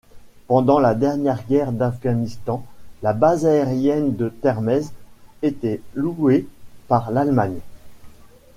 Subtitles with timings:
[0.47, 2.65] Pendant la dernière guerre d'Afghanistan,
[3.03, 4.81] la base aérienne de Termez
[5.43, 6.47] était louée
[6.87, 7.59] par l'Allemagne.